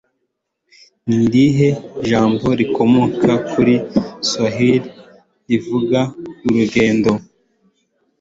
[1.07, 1.69] Ni irihe
[2.09, 3.73] jambo rikomoka kuri
[4.29, 4.87] Swahili
[5.47, 5.99] rivuga
[6.47, 7.09] "Urugendo"?